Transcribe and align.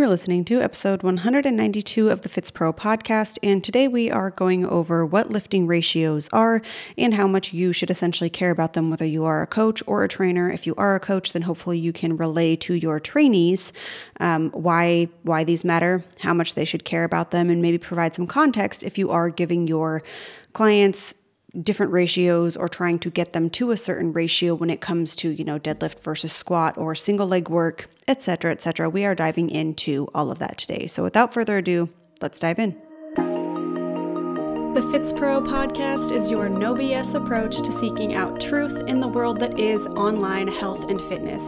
You're 0.00 0.08
listening 0.08 0.46
to 0.46 0.62
episode 0.62 1.02
192 1.02 2.08
of 2.08 2.22
the 2.22 2.30
FitsPro 2.30 2.74
podcast, 2.74 3.36
and 3.42 3.62
today 3.62 3.86
we 3.86 4.10
are 4.10 4.30
going 4.30 4.64
over 4.64 5.04
what 5.04 5.30
lifting 5.30 5.66
ratios 5.66 6.26
are 6.32 6.62
and 6.96 7.12
how 7.12 7.26
much 7.26 7.52
you 7.52 7.74
should 7.74 7.90
essentially 7.90 8.30
care 8.30 8.50
about 8.50 8.72
them, 8.72 8.88
whether 8.88 9.04
you 9.04 9.26
are 9.26 9.42
a 9.42 9.46
coach 9.46 9.82
or 9.86 10.02
a 10.02 10.08
trainer. 10.08 10.48
If 10.50 10.66
you 10.66 10.74
are 10.78 10.94
a 10.94 11.00
coach, 11.00 11.34
then 11.34 11.42
hopefully 11.42 11.78
you 11.78 11.92
can 11.92 12.16
relay 12.16 12.56
to 12.56 12.72
your 12.72 12.98
trainees 12.98 13.74
um, 14.20 14.48
why 14.52 15.10
why 15.24 15.44
these 15.44 15.66
matter, 15.66 16.02
how 16.20 16.32
much 16.32 16.54
they 16.54 16.64
should 16.64 16.86
care 16.86 17.04
about 17.04 17.30
them, 17.30 17.50
and 17.50 17.60
maybe 17.60 17.76
provide 17.76 18.16
some 18.16 18.26
context 18.26 18.82
if 18.82 18.96
you 18.96 19.10
are 19.10 19.28
giving 19.28 19.68
your 19.68 20.02
clients 20.54 21.12
different 21.62 21.92
ratios 21.92 22.56
or 22.56 22.68
trying 22.68 22.98
to 23.00 23.10
get 23.10 23.32
them 23.32 23.50
to 23.50 23.70
a 23.70 23.76
certain 23.76 24.12
ratio 24.12 24.54
when 24.54 24.70
it 24.70 24.80
comes 24.80 25.16
to, 25.16 25.30
you 25.30 25.44
know, 25.44 25.58
deadlift 25.58 26.00
versus 26.00 26.32
squat 26.32 26.76
or 26.78 26.94
single 26.94 27.26
leg 27.26 27.48
work, 27.48 27.88
etc., 28.08 28.52
etc. 28.52 28.88
We 28.88 29.04
are 29.04 29.14
diving 29.14 29.50
into 29.50 30.08
all 30.14 30.30
of 30.30 30.38
that 30.38 30.58
today. 30.58 30.86
So 30.86 31.02
without 31.02 31.34
further 31.34 31.58
ado, 31.58 31.88
let's 32.20 32.38
dive 32.38 32.58
in. 32.58 32.80
The 34.74 34.88
Fits 34.92 35.12
Pro 35.12 35.40
podcast 35.40 36.12
is 36.12 36.30
your 36.30 36.48
no 36.48 36.74
BS 36.74 37.16
approach 37.16 37.60
to 37.62 37.72
seeking 37.72 38.14
out 38.14 38.40
truth 38.40 38.84
in 38.86 39.00
the 39.00 39.08
world 39.08 39.40
that 39.40 39.58
is 39.58 39.84
online 39.88 40.46
health 40.46 40.88
and 40.88 41.00
fitness. 41.02 41.42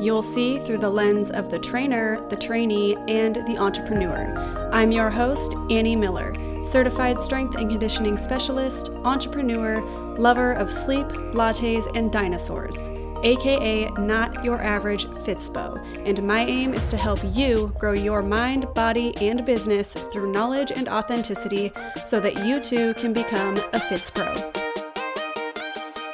You'll 0.00 0.22
see 0.22 0.60
through 0.60 0.78
the 0.78 0.88
lens 0.88 1.32
of 1.32 1.50
the 1.50 1.58
trainer, 1.58 2.24
the 2.28 2.36
trainee, 2.36 2.96
and 3.08 3.36
the 3.46 3.58
entrepreneur. 3.58 4.70
I'm 4.72 4.92
your 4.92 5.10
host, 5.10 5.54
Annie 5.68 5.96
Miller 5.96 6.32
certified 6.64 7.20
strength 7.22 7.56
and 7.56 7.70
conditioning 7.70 8.18
specialist, 8.18 8.90
entrepreneur, 9.04 9.80
lover 10.18 10.52
of 10.52 10.70
sleep, 10.70 11.06
lattes, 11.34 11.86
and 11.96 12.12
dinosaurs, 12.12 12.88
aka 13.22 13.88
not 13.98 14.44
your 14.44 14.60
average 14.60 15.06
Fitspo. 15.06 15.82
And 16.06 16.22
my 16.22 16.40
aim 16.40 16.74
is 16.74 16.88
to 16.90 16.96
help 16.96 17.20
you 17.32 17.72
grow 17.78 17.92
your 17.92 18.22
mind, 18.22 18.72
body, 18.74 19.16
and 19.20 19.44
business 19.44 19.92
through 19.92 20.32
knowledge 20.32 20.70
and 20.70 20.88
authenticity 20.88 21.72
so 22.06 22.20
that 22.20 22.44
you 22.44 22.60
too 22.60 22.94
can 22.94 23.12
become 23.12 23.56
a 23.72 23.80
Fits 23.80 24.10
Pro. 24.10 24.49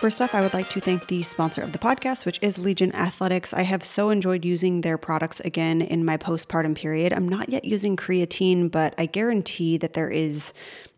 First 0.07 0.23
off, 0.23 0.37
I 0.37 0.41
would 0.41 0.55
like 0.55 0.69
to 0.69 0.79
thank 0.79 1.09
the 1.09 1.25
sponsor 1.25 1.63
of 1.63 1.73
the 1.73 1.81
podcast, 1.81 2.25
which 2.25 2.39
is 2.41 2.61
Legion 2.61 2.95
Athletics. 2.95 3.53
I 3.53 3.63
have 3.63 3.85
so 3.85 4.11
enjoyed 4.11 4.45
using 4.45 4.83
their 4.83 4.99
products 4.99 5.41
again 5.41 5.83
in 5.83 6.05
my 6.05 6.17
postpartum 6.17 6.77
period. 6.77 7.13
I'm 7.13 7.29
not 7.29 7.49
yet 7.49 7.65
using 7.65 7.97
creatine, 7.97 8.71
but 8.71 8.95
I 8.99 9.07
guarantee 9.07 9.79
that 9.79 9.95
there 9.95 10.09
is, 10.09 10.53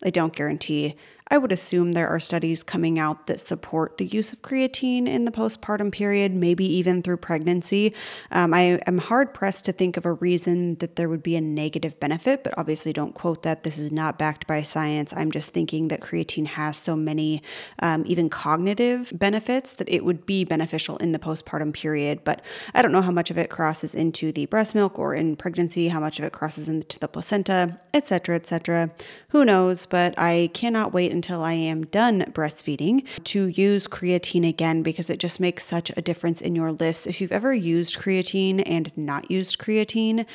I 0.05 0.11
don't 0.11 0.36
guarantee, 0.36 0.95
I 1.30 1.38
would 1.38 1.52
assume 1.52 1.92
there 1.92 2.08
are 2.08 2.18
studies 2.18 2.62
coming 2.62 2.98
out 2.98 3.26
that 3.26 3.40
support 3.40 3.98
the 3.98 4.06
use 4.06 4.32
of 4.32 4.40
creatine 4.40 5.06
in 5.06 5.26
the 5.26 5.30
postpartum 5.30 5.92
period, 5.92 6.34
maybe 6.34 6.64
even 6.64 7.02
through 7.02 7.18
pregnancy. 7.18 7.94
Um, 8.30 8.54
I 8.54 8.80
am 8.86 8.98
hard 8.98 9.34
pressed 9.34 9.66
to 9.66 9.72
think 9.72 9.96
of 9.96 10.06
a 10.06 10.12
reason 10.14 10.76
that 10.76 10.96
there 10.96 11.08
would 11.08 11.22
be 11.22 11.36
a 11.36 11.40
negative 11.40 12.00
benefit, 12.00 12.44
but 12.44 12.56
obviously 12.56 12.92
don't 12.92 13.14
quote 13.14 13.42
that. 13.42 13.62
This 13.62 13.76
is 13.76 13.92
not 13.92 14.18
backed 14.18 14.46
by 14.46 14.62
science. 14.62 15.12
I'm 15.14 15.30
just 15.30 15.50
thinking 15.50 15.88
that 15.88 16.00
creatine 16.00 16.46
has 16.46 16.78
so 16.78 16.96
many, 16.96 17.42
um, 17.80 18.04
even 18.06 18.30
cognitive 18.30 19.12
benefits, 19.14 19.72
that 19.74 19.88
it 19.88 20.04
would 20.04 20.24
be 20.24 20.44
beneficial 20.44 20.96
in 20.96 21.12
the 21.12 21.18
postpartum 21.18 21.74
period. 21.74 22.24
But 22.24 22.42
I 22.74 22.80
don't 22.80 22.92
know 22.92 23.02
how 23.02 23.10
much 23.10 23.30
of 23.30 23.36
it 23.36 23.50
crosses 23.50 23.94
into 23.94 24.32
the 24.32 24.46
breast 24.46 24.74
milk 24.74 24.98
or 24.98 25.14
in 25.14 25.36
pregnancy, 25.36 25.88
how 25.88 26.00
much 26.00 26.18
of 26.18 26.24
it 26.24 26.32
crosses 26.32 26.68
into 26.68 26.98
the 26.98 27.08
placenta, 27.08 27.78
etc., 27.92 28.36
etc. 28.36 28.90
Who 29.28 29.44
knows? 29.44 29.84
But 29.84 30.14
I 30.18 30.50
cannot 30.54 30.94
wait 30.94 31.12
until 31.19 31.42
I 31.42 31.55
am 31.55 31.84
done 31.86 32.22
breastfeeding 32.33 33.05
to 33.24 33.48
use 33.48 33.88
creatine 33.88 34.48
again 34.48 34.84
because 34.84 35.11
it 35.11 35.19
just 35.19 35.41
makes 35.41 35.66
such 35.66 35.91
a 35.97 36.00
difference 36.00 36.41
in 36.41 36.55
your 36.55 36.70
lifts. 36.70 37.08
If 37.08 37.20
you've 37.20 37.33
ever 37.33 37.52
used 37.52 37.98
creatine 37.98 38.62
and 38.64 38.97
not 38.97 39.28
used 39.28 39.58
creatine, 39.58 40.27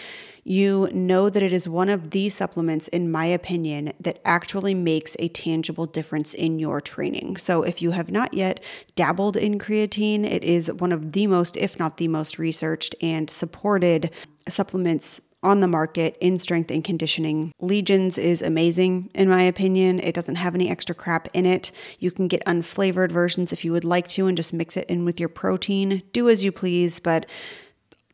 you 0.43 0.89
know 0.91 1.29
that 1.29 1.41
it 1.41 1.53
is 1.53 1.69
one 1.69 1.87
of 1.87 2.09
the 2.09 2.29
supplements, 2.29 2.89
in 2.89 3.09
my 3.09 3.27
opinion, 3.27 3.93
that 4.01 4.19
actually 4.25 4.73
makes 4.73 5.15
a 5.19 5.29
tangible 5.29 5.85
difference 5.85 6.33
in 6.33 6.59
your 6.59 6.81
training. 6.81 7.37
So, 7.37 7.63
if 7.63 7.81
you 7.81 7.91
have 7.91 8.11
not 8.11 8.33
yet 8.33 8.61
dabbled 8.97 9.37
in 9.37 9.57
creatine, 9.57 10.25
it 10.25 10.43
is 10.43 10.69
one 10.69 10.91
of 10.91 11.13
the 11.13 11.27
most, 11.27 11.55
if 11.55 11.79
not 11.79 11.95
the 11.95 12.09
most, 12.09 12.37
researched 12.37 12.93
and 13.01 13.29
supported 13.29 14.11
supplements 14.49 15.21
on 15.43 15.59
the 15.59 15.67
market 15.67 16.17
in 16.19 16.39
strength 16.39 16.71
and 16.71 16.83
conditioning. 16.83 17.51
Legions 17.59 18.17
is 18.17 18.41
amazing, 18.41 19.09
in 19.13 19.29
my 19.29 19.43
opinion. 19.43 19.99
It 19.99 20.15
doesn't 20.15 20.35
have 20.35 20.55
any 20.55 20.69
extra 20.69 20.95
crap 20.95 21.27
in 21.33 21.45
it. 21.45 21.71
You 21.99 22.11
can 22.11 22.27
get 22.27 22.43
unflavored 22.45 23.11
versions 23.11 23.53
if 23.53 23.63
you 23.63 23.71
would 23.71 23.83
like 23.83 24.07
to 24.09 24.27
and 24.27 24.37
just 24.37 24.53
mix 24.53 24.77
it 24.77 24.89
in 24.89 25.05
with 25.05 25.19
your 25.19 25.29
protein. 25.29 26.01
Do 26.13 26.29
as 26.29 26.43
you 26.43 26.51
please, 26.51 26.99
but 26.99 27.25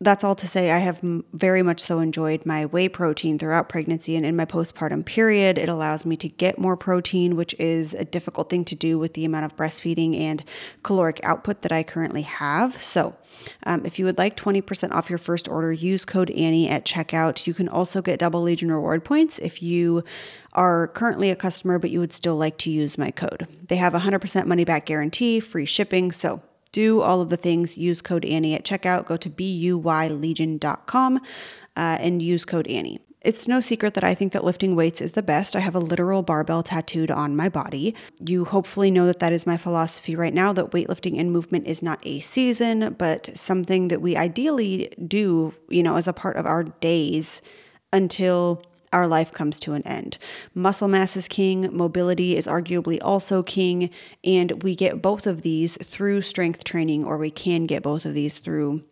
that's 0.02 0.24
all 0.24 0.34
to 0.34 0.48
say, 0.48 0.70
I 0.70 0.78
have 0.78 0.98
very 1.34 1.62
much 1.62 1.78
so 1.78 2.00
enjoyed 2.00 2.46
my 2.46 2.64
whey 2.64 2.88
protein 2.88 3.38
throughout 3.38 3.68
pregnancy 3.68 4.16
and 4.16 4.24
in 4.24 4.34
my 4.34 4.46
postpartum 4.46 5.04
period. 5.04 5.58
It 5.58 5.68
allows 5.68 6.06
me 6.06 6.16
to 6.16 6.28
get 6.28 6.58
more 6.58 6.74
protein, 6.74 7.36
which 7.36 7.54
is 7.58 7.92
a 7.92 8.06
difficult 8.06 8.48
thing 8.48 8.64
to 8.66 8.74
do 8.74 8.98
with 8.98 9.12
the 9.12 9.26
amount 9.26 9.44
of 9.44 9.56
breastfeeding 9.56 10.18
and 10.18 10.42
caloric 10.82 11.20
output 11.22 11.60
that 11.62 11.72
I 11.72 11.82
currently 11.82 12.22
have. 12.22 12.80
So, 12.80 13.14
um, 13.64 13.84
if 13.84 13.98
you 13.98 14.06
would 14.06 14.16
like 14.16 14.38
20% 14.38 14.90
off 14.92 15.10
your 15.10 15.18
first 15.18 15.48
order, 15.48 15.70
use 15.70 16.06
code 16.06 16.30
Annie 16.30 16.70
at 16.70 16.86
checkout. 16.86 17.46
You 17.46 17.52
can 17.52 17.68
also 17.68 18.00
get 18.00 18.18
double 18.18 18.40
Legion 18.40 18.72
reward 18.72 19.04
points 19.04 19.38
if 19.38 19.62
you 19.62 20.02
are 20.54 20.88
currently 20.88 21.30
a 21.30 21.36
customer, 21.36 21.78
but 21.78 21.90
you 21.90 22.00
would 22.00 22.14
still 22.14 22.36
like 22.36 22.56
to 22.58 22.70
use 22.70 22.96
my 22.96 23.10
code. 23.10 23.46
They 23.68 23.76
have 23.76 23.92
100% 23.92 24.46
money 24.46 24.64
back 24.64 24.86
guarantee, 24.86 25.40
free 25.40 25.66
shipping. 25.66 26.10
So, 26.10 26.40
do 26.72 27.00
all 27.00 27.20
of 27.20 27.28
the 27.30 27.36
things. 27.36 27.76
Use 27.76 28.00
code 28.02 28.24
Annie 28.24 28.54
at 28.54 28.64
checkout. 28.64 29.06
Go 29.06 29.16
to 29.16 29.30
buylegion.com 29.30 31.16
uh, 31.16 31.20
and 31.76 32.22
use 32.22 32.44
code 32.44 32.66
Annie. 32.68 33.00
It's 33.22 33.46
no 33.46 33.60
secret 33.60 33.92
that 33.94 34.04
I 34.04 34.14
think 34.14 34.32
that 34.32 34.44
lifting 34.44 34.74
weights 34.74 35.02
is 35.02 35.12
the 35.12 35.22
best. 35.22 35.54
I 35.54 35.60
have 35.60 35.74
a 35.74 35.80
literal 35.80 36.22
barbell 36.22 36.62
tattooed 36.62 37.10
on 37.10 37.36
my 37.36 37.50
body. 37.50 37.94
You 38.18 38.46
hopefully 38.46 38.90
know 38.90 39.04
that 39.06 39.18
that 39.18 39.32
is 39.32 39.46
my 39.46 39.58
philosophy 39.58 40.16
right 40.16 40.32
now 40.32 40.54
that 40.54 40.70
weightlifting 40.70 41.20
and 41.20 41.30
movement 41.30 41.66
is 41.66 41.82
not 41.82 41.98
a 42.02 42.20
season, 42.20 42.94
but 42.98 43.36
something 43.36 43.88
that 43.88 44.00
we 44.00 44.16
ideally 44.16 44.90
do, 45.06 45.52
you 45.68 45.82
know, 45.82 45.96
as 45.96 46.08
a 46.08 46.14
part 46.14 46.36
of 46.36 46.46
our 46.46 46.64
days 46.64 47.42
until 47.92 48.62
our 48.92 49.06
life 49.06 49.32
comes 49.32 49.60
to 49.60 49.72
an 49.74 49.86
end. 49.86 50.18
Muscle 50.54 50.88
mass 50.88 51.16
is 51.16 51.28
king, 51.28 51.74
mobility 51.76 52.36
is 52.36 52.46
arguably 52.46 52.98
also 53.02 53.42
king, 53.42 53.90
and 54.24 54.62
we 54.62 54.74
get 54.74 55.02
both 55.02 55.26
of 55.26 55.42
these 55.42 55.76
through 55.82 56.22
strength 56.22 56.64
training, 56.64 57.04
or 57.04 57.18
we 57.18 57.30
can 57.30 57.66
get 57.66 57.82
both 57.82 58.04
of 58.04 58.14
these 58.14 58.38
through 58.38 58.82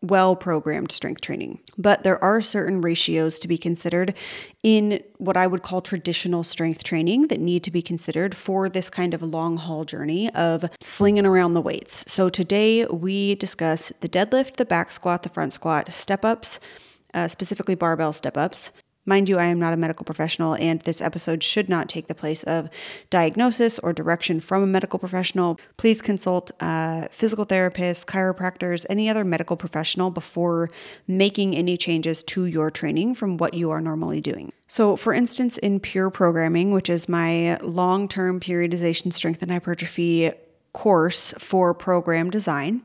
well 0.00 0.36
programmed 0.36 0.92
strength 0.92 1.20
training. 1.20 1.58
But 1.76 2.04
there 2.04 2.22
are 2.22 2.40
certain 2.40 2.80
ratios 2.80 3.38
to 3.40 3.48
be 3.48 3.58
considered 3.58 4.14
in 4.62 5.02
what 5.18 5.36
I 5.36 5.46
would 5.46 5.62
call 5.62 5.80
traditional 5.80 6.44
strength 6.44 6.84
training 6.84 7.28
that 7.28 7.40
need 7.40 7.64
to 7.64 7.70
be 7.70 7.82
considered 7.82 8.36
for 8.36 8.68
this 8.68 8.90
kind 8.90 9.12
of 9.12 9.22
long 9.22 9.56
haul 9.56 9.84
journey 9.84 10.32
of 10.34 10.64
slinging 10.80 11.26
around 11.26 11.54
the 11.54 11.60
weights. 11.60 12.04
So 12.06 12.28
today 12.28 12.86
we 12.86 13.34
discuss 13.34 13.92
the 14.00 14.08
deadlift, 14.08 14.56
the 14.56 14.64
back 14.64 14.92
squat, 14.92 15.22
the 15.24 15.28
front 15.28 15.52
squat, 15.52 15.92
step 15.92 16.24
ups. 16.24 16.60
Uh, 17.14 17.26
specifically 17.26 17.74
barbell 17.74 18.12
step 18.12 18.36
ups, 18.36 18.70
Mind 19.08 19.26
you, 19.26 19.38
I 19.38 19.46
am 19.46 19.58
not 19.58 19.72
a 19.72 19.78
medical 19.78 20.04
professional, 20.04 20.54
and 20.56 20.82
this 20.82 21.00
episode 21.00 21.42
should 21.42 21.66
not 21.66 21.88
take 21.88 22.08
the 22.08 22.14
place 22.14 22.42
of 22.42 22.68
diagnosis 23.08 23.78
or 23.78 23.94
direction 23.94 24.38
from 24.38 24.62
a 24.62 24.66
medical 24.66 24.98
professional. 24.98 25.58
Please 25.78 26.02
consult 26.02 26.50
uh, 26.60 27.08
physical 27.10 27.46
therapists, 27.46 28.04
chiropractors, 28.04 28.84
any 28.90 29.08
other 29.08 29.24
medical 29.24 29.56
professional 29.56 30.10
before 30.10 30.68
making 31.06 31.56
any 31.56 31.78
changes 31.78 32.22
to 32.24 32.44
your 32.44 32.70
training 32.70 33.14
from 33.14 33.38
what 33.38 33.54
you 33.54 33.70
are 33.70 33.80
normally 33.80 34.20
doing. 34.20 34.52
So, 34.66 34.94
for 34.94 35.14
instance, 35.14 35.56
in 35.56 35.80
Pure 35.80 36.10
Programming, 36.10 36.72
which 36.72 36.90
is 36.90 37.08
my 37.08 37.56
long 37.62 38.08
term 38.08 38.40
periodization 38.40 39.10
strength 39.14 39.40
and 39.40 39.50
hypertrophy 39.50 40.32
course 40.78 41.34
for 41.38 41.74
program 41.74 42.30
design, 42.30 42.80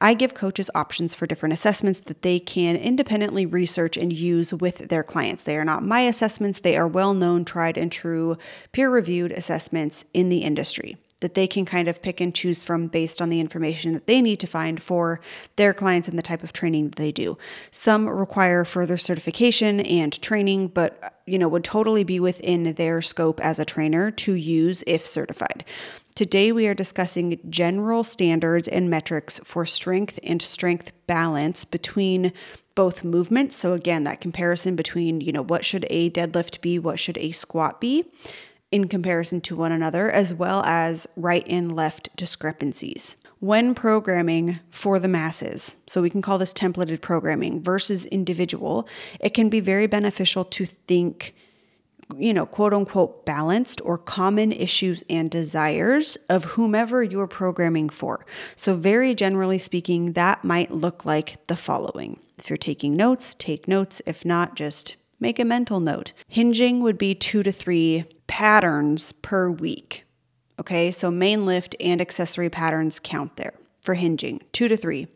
I 0.00 0.14
give 0.14 0.34
coaches 0.34 0.72
options 0.74 1.14
for 1.14 1.24
different 1.24 1.52
assessments 1.52 2.00
that 2.00 2.22
they 2.22 2.40
can 2.40 2.74
independently 2.74 3.46
research 3.46 3.96
and 3.96 4.12
use 4.12 4.52
with 4.52 4.88
their 4.88 5.04
clients. 5.04 5.44
They 5.44 5.56
are 5.56 5.64
not 5.64 5.84
my 5.84 6.00
assessments, 6.00 6.58
they 6.58 6.76
are 6.76 6.88
well 6.88 7.14
known, 7.14 7.44
tried 7.44 7.78
and 7.78 7.92
true, 7.92 8.38
peer 8.72 8.90
reviewed 8.90 9.30
assessments 9.30 10.04
in 10.12 10.30
the 10.30 10.38
industry 10.38 10.98
that 11.20 11.34
they 11.34 11.46
can 11.46 11.64
kind 11.64 11.88
of 11.88 12.02
pick 12.02 12.20
and 12.20 12.34
choose 12.34 12.62
from 12.62 12.86
based 12.86 13.20
on 13.20 13.28
the 13.28 13.40
information 13.40 13.92
that 13.92 14.06
they 14.06 14.20
need 14.20 14.38
to 14.40 14.46
find 14.46 14.80
for 14.80 15.20
their 15.56 15.74
clients 15.74 16.06
and 16.06 16.18
the 16.18 16.22
type 16.22 16.44
of 16.44 16.52
training 16.52 16.84
that 16.90 16.96
they 16.96 17.10
do. 17.10 17.36
Some 17.70 18.08
require 18.08 18.64
further 18.64 18.96
certification 18.96 19.80
and 19.80 20.20
training, 20.22 20.68
but 20.68 21.20
you 21.26 21.38
know 21.38 21.48
would 21.48 21.64
totally 21.64 22.04
be 22.04 22.20
within 22.20 22.72
their 22.74 23.02
scope 23.02 23.40
as 23.40 23.58
a 23.58 23.64
trainer 23.64 24.10
to 24.12 24.34
use 24.34 24.84
if 24.86 25.06
certified. 25.06 25.64
Today, 26.18 26.50
we 26.50 26.66
are 26.66 26.74
discussing 26.74 27.38
general 27.48 28.02
standards 28.02 28.66
and 28.66 28.90
metrics 28.90 29.38
for 29.44 29.64
strength 29.64 30.18
and 30.24 30.42
strength 30.42 30.90
balance 31.06 31.64
between 31.64 32.32
both 32.74 33.04
movements. 33.04 33.54
So, 33.54 33.72
again, 33.72 34.02
that 34.02 34.20
comparison 34.20 34.74
between, 34.74 35.20
you 35.20 35.30
know, 35.30 35.44
what 35.44 35.64
should 35.64 35.86
a 35.88 36.10
deadlift 36.10 36.60
be, 36.60 36.76
what 36.76 36.98
should 36.98 37.18
a 37.18 37.30
squat 37.30 37.80
be 37.80 38.04
in 38.72 38.88
comparison 38.88 39.40
to 39.42 39.54
one 39.54 39.70
another, 39.70 40.10
as 40.10 40.34
well 40.34 40.64
as 40.64 41.06
right 41.14 41.46
and 41.46 41.76
left 41.76 42.08
discrepancies. 42.16 43.16
When 43.38 43.72
programming 43.72 44.58
for 44.70 44.98
the 44.98 45.06
masses, 45.06 45.76
so 45.86 46.02
we 46.02 46.10
can 46.10 46.20
call 46.20 46.38
this 46.38 46.52
templated 46.52 47.00
programming 47.00 47.62
versus 47.62 48.06
individual, 48.06 48.88
it 49.20 49.34
can 49.34 49.48
be 49.48 49.60
very 49.60 49.86
beneficial 49.86 50.44
to 50.46 50.66
think 50.66 51.36
you 52.16 52.32
know, 52.32 52.46
quote 52.46 52.72
unquote, 52.72 53.26
balanced 53.26 53.80
or 53.84 53.98
common 53.98 54.52
issues 54.52 55.04
and 55.10 55.30
desires 55.30 56.16
of 56.28 56.44
whomever 56.44 57.02
you're 57.02 57.26
programming 57.26 57.88
for. 57.88 58.24
So, 58.56 58.74
very 58.74 59.14
generally 59.14 59.58
speaking, 59.58 60.12
that 60.12 60.44
might 60.44 60.70
look 60.70 61.04
like 61.04 61.46
the 61.46 61.56
following. 61.56 62.20
If 62.38 62.48
you're 62.48 62.56
taking 62.56 62.96
notes, 62.96 63.34
take 63.34 63.68
notes. 63.68 64.00
If 64.06 64.24
not, 64.24 64.56
just 64.56 64.96
make 65.20 65.38
a 65.38 65.44
mental 65.44 65.80
note. 65.80 66.12
Hinging 66.28 66.82
would 66.82 66.98
be 66.98 67.14
two 67.14 67.42
to 67.42 67.52
three 67.52 68.04
patterns 68.26 69.12
per 69.12 69.50
week. 69.50 70.04
Okay, 70.60 70.90
so 70.90 71.10
main 71.10 71.46
lift 71.46 71.76
and 71.80 72.00
accessory 72.00 72.50
patterns 72.50 72.98
count 72.98 73.36
there 73.36 73.54
for 73.82 73.94
hinging, 73.94 74.40
two 74.52 74.68
to 74.68 74.76
three. 74.76 75.06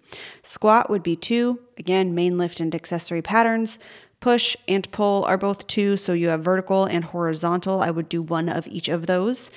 Squat 0.42 0.88
would 0.88 1.02
be 1.02 1.16
two, 1.16 1.60
again, 1.78 2.14
main 2.14 2.38
lift 2.38 2.60
and 2.60 2.74
accessory 2.74 3.22
patterns. 3.22 3.78
Push 4.22 4.56
and 4.68 4.88
pull 4.92 5.24
are 5.24 5.36
both 5.36 5.66
two, 5.66 5.96
so 5.96 6.12
you 6.12 6.28
have 6.28 6.44
vertical 6.44 6.84
and 6.84 7.02
horizontal. 7.02 7.82
I 7.82 7.90
would 7.90 8.08
do 8.08 8.22
one 8.22 8.48
of 8.48 8.68
each 8.68 8.88
of 8.88 9.08
those, 9.08 9.50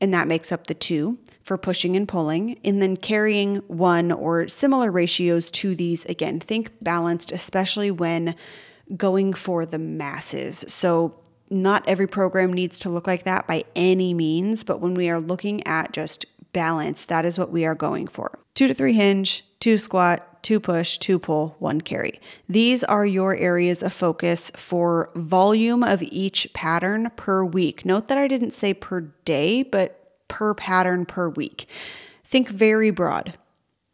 and 0.00 0.14
that 0.14 0.26
makes 0.26 0.50
up 0.50 0.68
the 0.68 0.74
two 0.74 1.18
for 1.42 1.58
pushing 1.58 1.96
and 1.96 2.08
pulling. 2.08 2.58
And 2.64 2.80
then 2.80 2.96
carrying 2.96 3.56
one 3.68 4.10
or 4.10 4.48
similar 4.48 4.90
ratios 4.90 5.50
to 5.50 5.74
these. 5.74 6.06
Again, 6.06 6.40
think 6.40 6.70
balanced, 6.80 7.30
especially 7.30 7.90
when 7.90 8.34
going 8.96 9.34
for 9.34 9.66
the 9.66 9.78
masses. 9.78 10.64
So, 10.66 11.20
not 11.50 11.86
every 11.86 12.06
program 12.06 12.54
needs 12.54 12.78
to 12.78 12.88
look 12.88 13.06
like 13.06 13.24
that 13.24 13.46
by 13.46 13.64
any 13.76 14.14
means, 14.14 14.64
but 14.64 14.80
when 14.80 14.94
we 14.94 15.10
are 15.10 15.20
looking 15.20 15.66
at 15.66 15.92
just 15.92 16.24
balance, 16.54 17.04
that 17.04 17.26
is 17.26 17.38
what 17.38 17.50
we 17.50 17.66
are 17.66 17.74
going 17.74 18.06
for. 18.06 18.38
Two 18.60 18.68
to 18.68 18.74
three 18.74 18.92
hinge, 18.92 19.42
two 19.58 19.78
squat, 19.78 20.42
two 20.42 20.60
push, 20.60 20.98
two 20.98 21.18
pull, 21.18 21.56
one 21.60 21.80
carry. 21.80 22.20
These 22.46 22.84
are 22.84 23.06
your 23.06 23.34
areas 23.34 23.82
of 23.82 23.90
focus 23.90 24.52
for 24.54 25.08
volume 25.14 25.82
of 25.82 26.02
each 26.02 26.46
pattern 26.52 27.10
per 27.16 27.42
week. 27.42 27.86
Note 27.86 28.08
that 28.08 28.18
I 28.18 28.28
didn't 28.28 28.50
say 28.50 28.74
per 28.74 29.00
day, 29.24 29.62
but 29.62 30.28
per 30.28 30.52
pattern 30.52 31.06
per 31.06 31.30
week. 31.30 31.68
Think 32.22 32.50
very 32.50 32.90
broad. 32.90 33.38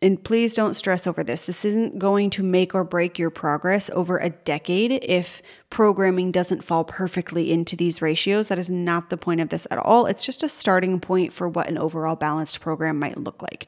And 0.07 0.23
please 0.23 0.55
don't 0.55 0.75
stress 0.75 1.05
over 1.05 1.25
this. 1.25 1.47
This 1.47 1.65
isn't 1.65 1.99
going 1.99 2.31
to 2.31 2.45
make 2.45 2.77
or 2.77 2.85
break 2.85 3.19
your 3.19 3.29
progress 3.29 3.91
over 3.91 4.19
a 4.19 4.31
decade 4.31 4.93
if 5.03 5.43
programming 5.69 6.31
doesn't 6.31 6.63
fall 6.63 6.85
perfectly 6.85 7.51
into 7.51 7.75
these 7.75 8.01
ratios. 8.01 8.47
That 8.47 8.61
is 8.61 8.71
not 8.71 9.11
the 9.11 9.17
point 9.17 9.41
of 9.41 9.49
this 9.49 9.67
at 9.69 9.79
all. 9.79 10.07
It's 10.07 10.25
just 10.25 10.45
a 10.45 10.49
starting 10.49 11.01
point 11.01 11.33
for 11.33 11.49
what 11.49 11.69
an 11.69 11.77
overall 11.77 12.15
balanced 12.15 12.61
program 12.61 13.01
might 13.01 13.17
look 13.17 13.43
like. 13.43 13.67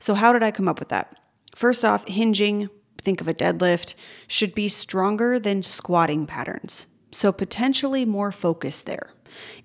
So, 0.00 0.14
how 0.14 0.32
did 0.32 0.42
I 0.42 0.50
come 0.50 0.66
up 0.66 0.80
with 0.80 0.88
that? 0.88 1.20
First 1.54 1.84
off, 1.84 2.08
hinging, 2.08 2.68
think 3.00 3.20
of 3.20 3.28
a 3.28 3.34
deadlift, 3.34 3.94
should 4.26 4.56
be 4.56 4.68
stronger 4.68 5.38
than 5.38 5.62
squatting 5.62 6.26
patterns. 6.26 6.88
So 7.12 7.30
potentially 7.30 8.04
more 8.04 8.32
focus 8.32 8.82
there. 8.82 9.10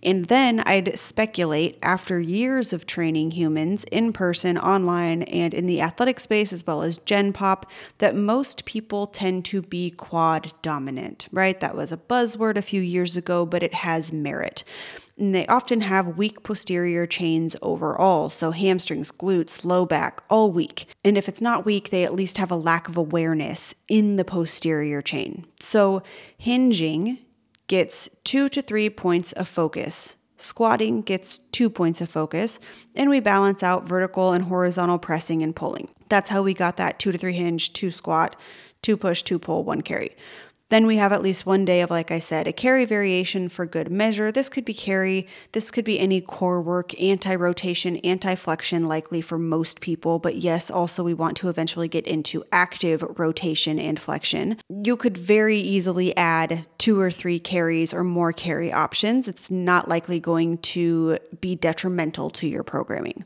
And 0.03 0.25
then 0.25 0.61
I'd 0.61 0.97
speculate 0.97 1.77
after 1.81 2.19
years 2.19 2.73
of 2.73 2.85
training 2.85 3.31
humans 3.31 3.83
in 3.91 4.13
person, 4.13 4.57
online, 4.57 5.23
and 5.23 5.53
in 5.53 5.65
the 5.65 5.81
athletic 5.81 6.19
space, 6.19 6.51
as 6.51 6.65
well 6.65 6.81
as 6.81 6.97
Gen 6.99 7.33
Pop, 7.33 7.69
that 7.99 8.15
most 8.15 8.65
people 8.65 9.07
tend 9.07 9.45
to 9.45 9.61
be 9.61 9.91
quad 9.91 10.53
dominant, 10.61 11.27
right? 11.31 11.59
That 11.59 11.75
was 11.75 11.91
a 11.91 11.97
buzzword 11.97 12.57
a 12.57 12.61
few 12.61 12.81
years 12.81 13.17
ago, 13.17 13.45
but 13.45 13.63
it 13.63 13.73
has 13.73 14.11
merit. 14.11 14.63
And 15.17 15.35
they 15.35 15.45
often 15.47 15.81
have 15.81 16.17
weak 16.17 16.41
posterior 16.41 17.05
chains 17.05 17.55
overall, 17.61 18.31
so 18.31 18.49
hamstrings, 18.49 19.11
glutes, 19.11 19.63
low 19.63 19.85
back, 19.85 20.23
all 20.29 20.51
weak. 20.51 20.87
And 21.03 21.15
if 21.17 21.29
it's 21.29 21.41
not 21.41 21.65
weak, 21.65 21.89
they 21.89 22.03
at 22.03 22.15
least 22.15 22.39
have 22.39 22.49
a 22.49 22.55
lack 22.55 22.87
of 22.87 22.97
awareness 22.97 23.75
in 23.87 24.15
the 24.15 24.25
posterior 24.25 25.01
chain. 25.01 25.45
So 25.59 26.01
hinging 26.37 27.19
gets 27.71 28.09
two 28.25 28.49
to 28.49 28.61
three 28.61 28.89
points 28.89 29.31
of 29.31 29.47
focus. 29.47 30.17
Squatting 30.35 31.01
gets 31.01 31.37
two 31.53 31.69
points 31.69 32.01
of 32.01 32.09
focus, 32.09 32.59
and 32.97 33.09
we 33.09 33.21
balance 33.21 33.63
out 33.63 33.87
vertical 33.87 34.33
and 34.33 34.43
horizontal 34.43 34.99
pressing 34.99 35.41
and 35.41 35.55
pulling. 35.55 35.87
That's 36.09 36.29
how 36.29 36.41
we 36.41 36.53
got 36.53 36.75
that 36.75 36.99
two 36.99 37.13
to 37.13 37.17
three 37.17 37.31
hinge, 37.31 37.71
two 37.71 37.89
squat, 37.89 38.35
two 38.81 38.97
push, 38.97 39.23
two 39.23 39.39
pull, 39.39 39.63
one 39.63 39.83
carry. 39.83 40.17
Then 40.71 40.87
we 40.87 40.95
have 40.95 41.11
at 41.11 41.21
least 41.21 41.45
one 41.45 41.65
day 41.65 41.81
of, 41.81 41.89
like 41.89 42.11
I 42.11 42.19
said, 42.19 42.47
a 42.47 42.53
carry 42.53 42.85
variation 42.85 43.49
for 43.49 43.65
good 43.65 43.91
measure. 43.91 44.31
This 44.31 44.47
could 44.47 44.63
be 44.63 44.73
carry, 44.73 45.27
this 45.51 45.69
could 45.69 45.83
be 45.83 45.99
any 45.99 46.21
core 46.21 46.61
work, 46.61 46.99
anti 46.99 47.35
rotation, 47.35 47.97
anti 47.97 48.35
flexion, 48.35 48.87
likely 48.87 49.19
for 49.19 49.37
most 49.37 49.81
people. 49.81 50.17
But 50.17 50.37
yes, 50.37 50.71
also 50.71 51.03
we 51.03 51.13
want 51.13 51.35
to 51.37 51.49
eventually 51.49 51.89
get 51.89 52.07
into 52.07 52.45
active 52.53 53.03
rotation 53.19 53.79
and 53.79 53.99
flexion. 53.99 54.59
You 54.69 54.95
could 54.95 55.17
very 55.17 55.57
easily 55.57 56.15
add 56.15 56.65
two 56.77 56.97
or 57.01 57.11
three 57.11 57.37
carries 57.37 57.93
or 57.93 58.05
more 58.05 58.31
carry 58.31 58.71
options. 58.71 59.27
It's 59.27 59.51
not 59.51 59.89
likely 59.89 60.21
going 60.21 60.59
to 60.59 61.17
be 61.41 61.53
detrimental 61.53 62.29
to 62.29 62.47
your 62.47 62.63
programming. 62.63 63.25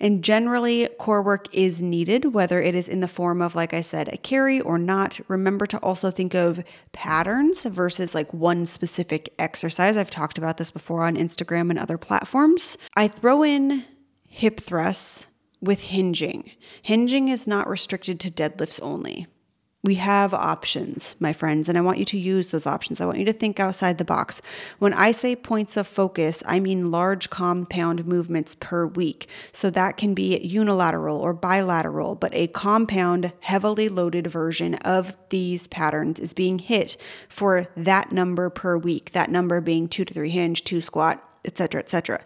And 0.00 0.22
generally, 0.22 0.88
core 0.98 1.22
work 1.22 1.52
is 1.52 1.82
needed, 1.82 2.32
whether 2.32 2.62
it 2.62 2.74
is 2.74 2.88
in 2.88 3.00
the 3.00 3.08
form 3.08 3.42
of, 3.42 3.54
like 3.54 3.74
I 3.74 3.82
said, 3.82 4.08
a 4.08 4.16
carry 4.16 4.60
or 4.60 4.78
not. 4.78 5.18
Remember 5.28 5.66
to 5.66 5.78
also 5.78 6.10
think 6.10 6.34
of 6.34 6.62
patterns 6.92 7.64
versus 7.64 8.14
like 8.14 8.32
one 8.32 8.66
specific 8.66 9.34
exercise. 9.38 9.96
I've 9.96 10.10
talked 10.10 10.38
about 10.38 10.56
this 10.56 10.70
before 10.70 11.02
on 11.02 11.16
Instagram 11.16 11.70
and 11.70 11.78
other 11.78 11.98
platforms. 11.98 12.78
I 12.96 13.08
throw 13.08 13.42
in 13.42 13.84
hip 14.28 14.60
thrusts 14.60 15.26
with 15.60 15.80
hinging. 15.80 16.52
Hinging 16.82 17.28
is 17.28 17.48
not 17.48 17.68
restricted 17.68 18.20
to 18.20 18.30
deadlifts 18.30 18.80
only. 18.82 19.26
We 19.84 19.94
have 19.94 20.34
options, 20.34 21.14
my 21.20 21.32
friends, 21.32 21.68
and 21.68 21.78
I 21.78 21.82
want 21.82 21.98
you 21.98 22.04
to 22.06 22.18
use 22.18 22.50
those 22.50 22.66
options. 22.66 23.00
I 23.00 23.06
want 23.06 23.18
you 23.18 23.24
to 23.26 23.32
think 23.32 23.60
outside 23.60 23.98
the 23.98 24.04
box. 24.04 24.42
When 24.80 24.92
I 24.92 25.12
say 25.12 25.36
points 25.36 25.76
of 25.76 25.86
focus, 25.86 26.42
I 26.46 26.58
mean 26.58 26.90
large 26.90 27.30
compound 27.30 28.04
movements 28.04 28.56
per 28.56 28.86
week. 28.86 29.28
So 29.52 29.70
that 29.70 29.96
can 29.96 30.14
be 30.14 30.36
unilateral 30.38 31.20
or 31.20 31.32
bilateral, 31.32 32.16
but 32.16 32.34
a 32.34 32.48
compound, 32.48 33.32
heavily 33.38 33.88
loaded 33.88 34.26
version 34.26 34.74
of 34.76 35.16
these 35.28 35.68
patterns 35.68 36.18
is 36.18 36.32
being 36.32 36.58
hit 36.58 36.96
for 37.28 37.68
that 37.76 38.10
number 38.10 38.50
per 38.50 38.76
week, 38.76 39.12
that 39.12 39.30
number 39.30 39.60
being 39.60 39.86
two 39.86 40.04
to 40.04 40.12
three 40.12 40.30
hinge, 40.30 40.64
two 40.64 40.80
squat, 40.80 41.22
etc., 41.44 41.80
etc. 41.80 42.20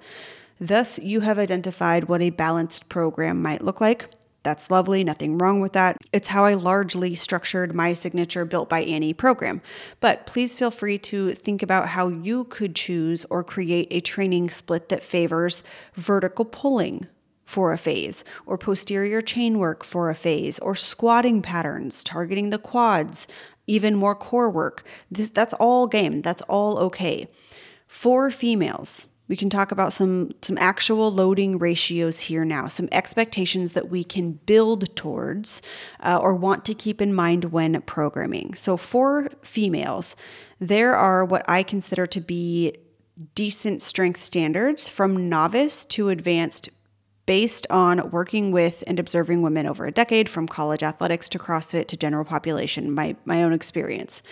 Thus, 0.58 0.98
you 1.00 1.20
have 1.20 1.38
identified 1.38 2.04
what 2.04 2.22
a 2.22 2.30
balanced 2.30 2.88
program 2.88 3.42
might 3.42 3.60
look 3.60 3.78
like. 3.78 4.08
That's 4.42 4.70
lovely, 4.70 5.04
nothing 5.04 5.38
wrong 5.38 5.60
with 5.60 5.72
that. 5.74 5.98
It's 6.12 6.28
how 6.28 6.44
I 6.44 6.54
largely 6.54 7.14
structured 7.14 7.74
my 7.74 7.92
signature 7.92 8.44
built 8.44 8.68
by 8.68 8.82
Annie 8.82 9.14
program. 9.14 9.62
But 10.00 10.26
please 10.26 10.58
feel 10.58 10.72
free 10.72 10.98
to 10.98 11.30
think 11.32 11.62
about 11.62 11.88
how 11.88 12.08
you 12.08 12.44
could 12.44 12.74
choose 12.74 13.24
or 13.26 13.44
create 13.44 13.88
a 13.90 14.00
training 14.00 14.50
split 14.50 14.88
that 14.88 15.02
favors 15.02 15.62
vertical 15.94 16.44
pulling 16.44 17.06
for 17.44 17.72
a 17.72 17.78
phase, 17.78 18.24
or 18.46 18.56
posterior 18.56 19.20
chain 19.20 19.58
work 19.58 19.84
for 19.84 20.08
a 20.08 20.14
phase, 20.14 20.58
or 20.60 20.74
squatting 20.74 21.42
patterns 21.42 22.02
targeting 22.02 22.50
the 22.50 22.58
quads, 22.58 23.26
even 23.66 23.94
more 23.94 24.14
core 24.14 24.50
work. 24.50 24.84
This, 25.10 25.28
that's 25.28 25.54
all 25.54 25.86
game, 25.86 26.22
that's 26.22 26.42
all 26.42 26.78
okay. 26.78 27.28
For 27.86 28.30
females, 28.30 29.06
we 29.28 29.36
can 29.36 29.48
talk 29.48 29.72
about 29.72 29.92
some 29.92 30.32
some 30.42 30.58
actual 30.58 31.10
loading 31.10 31.58
ratios 31.58 32.20
here 32.20 32.44
now, 32.44 32.68
some 32.68 32.88
expectations 32.92 33.72
that 33.72 33.88
we 33.88 34.04
can 34.04 34.32
build 34.32 34.94
towards 34.96 35.62
uh, 36.00 36.18
or 36.20 36.34
want 36.34 36.64
to 36.66 36.74
keep 36.74 37.00
in 37.00 37.14
mind 37.14 37.46
when 37.46 37.80
programming. 37.82 38.54
So 38.54 38.76
for 38.76 39.30
females, 39.42 40.16
there 40.58 40.94
are 40.94 41.24
what 41.24 41.44
I 41.48 41.62
consider 41.62 42.06
to 42.08 42.20
be 42.20 42.74
decent 43.34 43.82
strength 43.82 44.22
standards 44.22 44.88
from 44.88 45.28
novice 45.28 45.84
to 45.86 46.08
advanced 46.08 46.68
based 47.26 47.66
on 47.70 48.10
working 48.10 48.50
with 48.50 48.82
and 48.86 48.98
observing 48.98 49.42
women 49.42 49.66
over 49.66 49.86
a 49.86 49.92
decade 49.92 50.28
from 50.28 50.48
college 50.48 50.82
athletics 50.82 51.28
to 51.28 51.38
CrossFit 51.38 51.86
to 51.86 51.96
general 51.96 52.24
population, 52.24 52.92
my, 52.92 53.14
my 53.24 53.42
own 53.42 53.52
experience. 53.52 54.22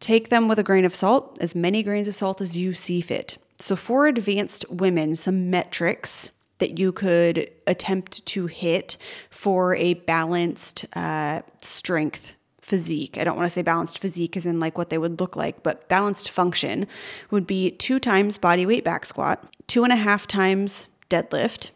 Take 0.00 0.28
them 0.28 0.48
with 0.48 0.58
a 0.58 0.64
grain 0.64 0.84
of 0.84 0.94
salt, 0.94 1.38
as 1.40 1.54
many 1.54 1.82
grains 1.82 2.08
of 2.08 2.14
salt 2.14 2.40
as 2.40 2.56
you 2.56 2.72
see 2.72 3.00
fit. 3.00 3.38
So, 3.60 3.76
for 3.76 4.06
advanced 4.06 4.64
women, 4.70 5.14
some 5.16 5.50
metrics 5.50 6.30
that 6.60 6.78
you 6.78 6.92
could 6.92 7.50
attempt 7.66 8.24
to 8.26 8.46
hit 8.46 8.96
for 9.28 9.74
a 9.74 9.94
balanced 9.94 10.86
uh, 10.94 11.42
strength 11.60 12.34
physique. 12.62 13.18
I 13.18 13.24
don't 13.24 13.36
want 13.36 13.46
to 13.46 13.50
say 13.50 13.62
balanced 13.62 13.98
physique 13.98 14.36
as 14.36 14.46
in 14.46 14.60
like 14.60 14.78
what 14.78 14.88
they 14.88 14.96
would 14.96 15.20
look 15.20 15.36
like, 15.36 15.62
but 15.62 15.88
balanced 15.88 16.30
function 16.30 16.86
would 17.30 17.46
be 17.46 17.72
two 17.72 17.98
times 17.98 18.38
body 18.38 18.64
weight 18.64 18.84
back 18.84 19.04
squat, 19.04 19.44
two 19.66 19.84
and 19.84 19.92
a 19.92 19.96
half 19.96 20.26
times 20.26 20.86
deadlift, 21.10 21.72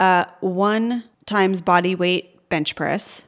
uh, 0.00 0.26
one 0.40 1.04
times 1.24 1.62
body 1.62 1.94
weight 1.94 2.48
bench 2.50 2.74
press, 2.74 3.24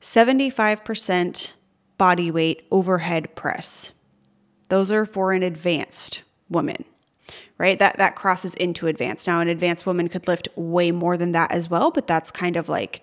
75% 0.00 1.52
body 1.98 2.30
weight 2.30 2.66
overhead 2.70 3.34
press. 3.34 3.92
Those 4.68 4.90
are 4.90 5.04
for 5.04 5.32
an 5.32 5.42
advanced 5.42 6.22
woman. 6.52 6.84
right? 7.58 7.78
That 7.78 7.98
that 7.98 8.16
crosses 8.16 8.54
into 8.54 8.86
advanced. 8.86 9.26
Now 9.26 9.40
an 9.40 9.48
advanced 9.48 9.86
woman 9.86 10.08
could 10.08 10.28
lift 10.28 10.48
way 10.56 10.90
more 10.90 11.16
than 11.16 11.32
that 11.32 11.52
as 11.52 11.70
well, 11.70 11.90
but 11.90 12.06
that's 12.06 12.30
kind 12.30 12.56
of 12.56 12.68
like 12.68 13.02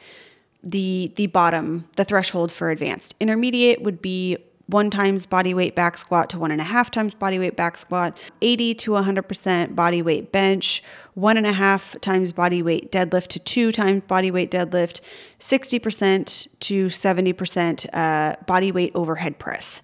the 0.64 1.12
the 1.16 1.28
bottom, 1.28 1.88
the 1.96 2.04
threshold 2.04 2.52
for 2.52 2.70
advanced. 2.70 3.16
Intermediate 3.20 3.82
would 3.82 4.02
be 4.02 4.38
one 4.70 4.92
times 4.92 5.26
body 5.26 5.54
weight 5.54 5.76
back 5.76 5.98
squat 5.98 6.30
to 6.30 6.38
one 6.38 6.52
and 6.52 6.62
a 6.62 6.64
half 6.64 6.92
times 6.92 7.16
body 7.16 7.40
weight 7.40 7.56
back 7.56 7.76
squat, 7.76 8.16
80 8.42 8.76
to 8.76 8.92
100% 8.92 9.76
body 9.76 10.02
weight 10.04 10.32
bench, 10.32 10.84
one 11.16 11.38
and 11.38 11.48
a 11.48 11.52
half 11.52 12.00
times 12.02 12.32
body 12.32 12.62
weight 12.62 12.92
deadlift 12.92 13.28
to 13.28 13.40
two 13.40 13.72
times 13.72 14.04
body 14.04 14.30
weight 14.30 14.52
deadlift, 14.52 15.02
60% 15.40 16.60
to 16.60 16.86
70% 16.86 17.88
uh, 17.94 18.36
body 18.46 18.72
weight 18.72 18.92
overhead 18.94 19.40
press. 19.40 19.82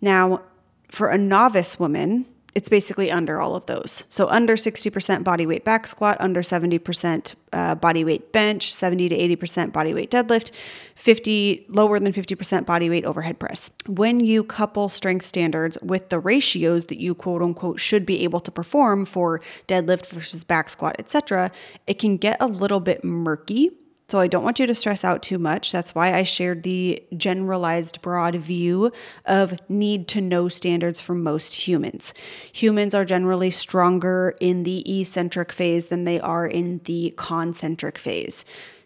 Now, 0.00 0.42
for 0.90 1.10
a 1.10 1.18
novice 1.18 1.78
woman, 1.78 2.24
it's 2.54 2.68
basically 2.68 3.10
under 3.10 3.40
all 3.40 3.56
of 3.56 3.66
those. 3.66 4.04
So 4.10 4.28
under 4.28 4.56
60% 4.56 5.24
body 5.24 5.46
weight 5.46 5.64
back 5.64 5.86
squat, 5.86 6.16
under 6.20 6.42
70% 6.42 7.34
uh, 7.52 7.74
body 7.76 8.04
weight 8.04 8.32
bench, 8.32 8.74
70 8.74 9.08
to 9.08 9.36
80% 9.36 9.72
body 9.72 9.94
weight 9.94 10.10
deadlift, 10.10 10.50
50 10.94 11.66
lower 11.68 11.98
than 11.98 12.12
50% 12.12 12.66
body 12.66 12.90
weight 12.90 13.04
overhead 13.04 13.38
press. 13.38 13.70
When 13.86 14.20
you 14.20 14.44
couple 14.44 14.88
strength 14.88 15.24
standards 15.24 15.78
with 15.82 16.10
the 16.10 16.18
ratios 16.18 16.86
that 16.86 17.00
you 17.00 17.14
quote 17.14 17.42
unquote 17.42 17.80
should 17.80 18.04
be 18.04 18.22
able 18.24 18.40
to 18.40 18.50
perform 18.50 19.06
for 19.06 19.40
deadlift 19.66 20.06
versus 20.08 20.44
back 20.44 20.68
squat, 20.68 20.96
etc., 20.98 21.50
it 21.86 21.98
can 21.98 22.18
get 22.18 22.36
a 22.40 22.46
little 22.46 22.80
bit 22.80 23.02
murky 23.02 23.70
so 24.12 24.20
I 24.20 24.26
don't 24.26 24.44
want 24.44 24.58
you 24.58 24.66
to 24.66 24.74
stress 24.74 25.04
out 25.04 25.22
too 25.22 25.38
much. 25.38 25.72
That's 25.72 25.94
why 25.94 26.12
I 26.12 26.22
shared 26.22 26.64
the 26.64 27.02
generalized 27.16 28.02
broad 28.02 28.34
view 28.34 28.92
of 29.24 29.58
need 29.70 30.06
to 30.08 30.20
know 30.20 30.50
standards 30.50 31.00
for 31.00 31.14
most 31.14 31.54
humans. 31.54 32.12
Humans 32.52 32.92
are 32.92 33.06
generally 33.06 33.50
stronger 33.50 34.36
in 34.38 34.64
the 34.64 35.00
eccentric 35.00 35.50
phase 35.50 35.86
than 35.86 36.04
they 36.04 36.20
are 36.20 36.46
in 36.46 36.82
the 36.84 37.14
concentric 37.16 37.96
phase 37.96 38.44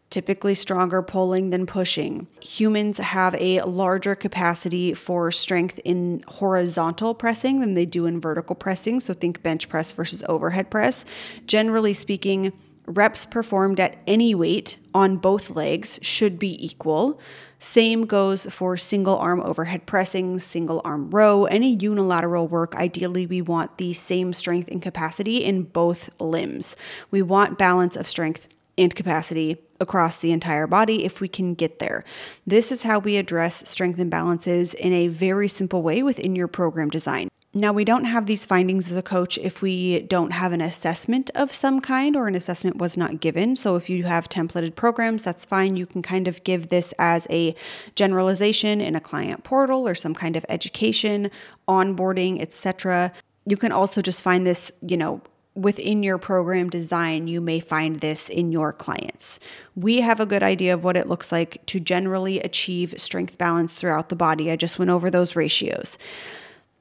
typically 0.09 0.55
stronger 0.55 1.03
pulling 1.03 1.51
than 1.51 1.67
pushing. 1.67 2.29
Humans 2.41 2.99
have 2.99 3.35
a 3.41 3.61
larger 3.63 4.15
capacity 4.15 4.95
for 4.95 5.33
strength 5.33 5.81
in 5.85 6.23
horizontal 6.29 7.13
pressing 7.13 7.59
than 7.59 7.75
they 7.75 7.87
do 7.87 8.07
in 8.07 8.21
vertical 8.21 8.55
pressing. 8.55 9.01
So 9.01 9.13
think 9.13 9.43
bench 9.43 9.69
press 9.69 9.91
versus 9.91 10.23
overhead 10.29 10.71
press. 10.71 11.05
Generally 11.47 11.95
speaking, 11.95 12.53
reps 12.87 13.27
performed 13.27 13.81
at 13.81 13.97
any 14.07 14.35
weight 14.35 14.79
on 14.95 15.17
both 15.17 15.51
legs 15.51 15.99
should 16.03 16.39
be 16.39 16.65
equal. 16.65 17.21
Same 17.59 18.07
goes 18.07 18.47
for 18.47 18.77
single 18.77 19.17
arm 19.17 19.41
overhead 19.41 19.87
pressing, 19.87 20.39
single 20.39 20.83
arm 20.85 21.11
row, 21.11 21.47
any 21.47 21.75
unilateral 21.75 22.47
work. 22.49 22.75
Ideally, 22.75 23.27
we 23.27 23.43
want 23.43 23.79
the 23.79 23.93
same 23.93 24.33
strength 24.33 24.69
and 24.71 24.83
capacity 24.83 25.45
in 25.45 25.65
both 25.65 26.21
limbs. 26.21 26.77
We 27.11 27.23
want 27.23 27.59
balance 27.59 27.97
of 27.97 28.09
strength 28.09 28.47
and 28.79 28.95
capacity 28.95 29.57
across 29.81 30.19
the 30.19 30.33
entire 30.33 30.67
body 30.67 31.05
if 31.05 31.21
we 31.21 31.29
can 31.29 31.55
get 31.55 31.79
there. 31.79 32.05
This 32.47 32.71
is 32.71 32.83
how 32.83 32.99
we 32.99 33.17
address 33.17 33.69
strength 33.69 33.99
imbalances 33.99 34.75
in 34.75 34.93
a 34.93 35.09
very 35.09 35.49
simple 35.49 35.83
way 35.83 36.03
within 36.03 36.37
your 36.37 36.49
program 36.49 36.91
design. 36.91 37.29
Now, 37.57 37.73
we 37.73 37.87
don't 37.87 38.05
have 38.05 38.27
these 38.27 38.45
findings 38.45 38.93
as 38.93 38.99
a 38.99 39.03
coach 39.03 39.39
if 39.39 39.63
we 39.63 40.03
don't 40.03 40.33
have 40.33 40.53
an 40.53 40.61
assessment 40.61 41.31
of 41.35 41.55
some 41.55 41.81
kind 41.81 42.15
or 42.15 42.29
an 42.29 42.35
assessment 42.35 42.77
was 42.77 42.99
not 42.99 43.19
given. 43.19 43.57
So, 43.57 43.77
if 43.77 43.89
you 43.89 44.05
have 44.05 44.29
templated 44.29 44.75
programs, 44.75 45.25
that's 45.25 45.47
fine. 45.47 45.75
You 45.75 45.87
can 45.87 46.03
kind 46.03 46.29
of 46.29 46.45
give 46.45 46.69
this 46.69 46.93
as 46.99 47.27
a 47.31 47.55
generalization 47.95 48.83
in 48.83 48.95
a 48.95 49.01
client 49.01 49.43
portal 49.43 49.89
or 49.89 49.95
some 49.95 50.13
kind 50.13 50.37
of 50.37 50.45
education, 50.51 51.31
onboarding, 51.67 52.43
etc. 52.43 53.11
You 53.47 53.57
can 53.57 53.73
also 53.73 54.03
just 54.03 54.23
find 54.23 54.47
this, 54.47 54.71
you 54.87 54.99
know, 54.99 55.23
within 55.55 56.03
your 56.03 56.19
program 56.19 56.69
design, 56.69 57.27
you 57.27 57.41
may 57.41 57.61
find 57.61 58.03
this 58.03 58.29
in 58.29 58.53
your 58.53 58.75
clients. 58.75 59.41
We 59.75 60.03
have 60.03 60.21
a 60.21 60.27
good 60.27 60.43
idea 60.43 60.75
of 60.75 60.85
what 60.85 60.99
it 60.99 61.09
looks 61.09 61.33
like 61.33 61.65
to 61.65 61.81
generally 61.81 62.39
achieve 62.41 62.93
strength 62.99 63.39
balance 63.39 63.77
throughout 63.77 64.11
the 64.11 64.17
body. 64.17 64.51
I 64.51 64.57
just 64.57 64.79
went 64.79 64.91
over 64.91 65.11
those 65.11 65.35
ratios. 65.35 65.97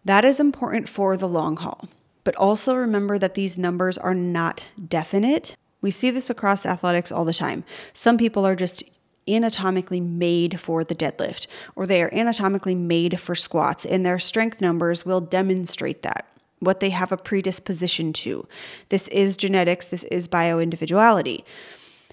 That 0.06 0.24
is 0.24 0.40
important 0.40 0.88
for 0.88 1.18
the 1.18 1.28
long 1.28 1.58
haul. 1.58 1.90
But 2.24 2.36
also 2.36 2.76
remember 2.76 3.18
that 3.20 3.36
these 3.36 3.58
numbers 3.58 3.98
are 3.98 4.16
not 4.16 4.66
definite. 4.88 5.56
We 5.82 5.92
see 5.92 6.10
this 6.12 6.30
across 6.30 6.66
athletics 6.66 7.12
all 7.12 7.26
the 7.26 7.34
time. 7.34 7.64
Some 7.94 8.18
people 8.18 8.46
are 8.46 8.56
just 8.56 8.84
anatomically 9.28 10.00
made 10.00 10.60
for 10.60 10.84
the 10.84 10.96
deadlift, 10.96 11.48
or 11.76 11.88
they 11.88 12.02
are 12.02 12.14
anatomically 12.14 12.76
made 12.76 13.20
for 13.20 13.34
squats, 13.34 13.86
and 13.86 14.06
their 14.06 14.20
strength 14.20 14.62
numbers 14.62 15.06
will 15.06 15.22
demonstrate 15.22 16.04
that, 16.04 16.28
what 16.60 16.80
they 16.80 16.92
have 16.92 17.12
a 17.12 17.18
predisposition 17.18 18.14
to. 18.14 18.48
This 18.90 19.08
is 19.08 19.36
genetics, 19.36 19.88
this 19.88 20.04
is 20.06 20.28
bioindividuality. 20.28 21.44